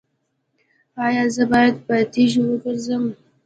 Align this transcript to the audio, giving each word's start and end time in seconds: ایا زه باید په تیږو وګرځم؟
ایا 1.05 1.23
زه 1.35 1.43
باید 1.51 1.75
په 1.85 1.95
تیږو 2.13 2.43
وګرځم؟ 2.47 3.03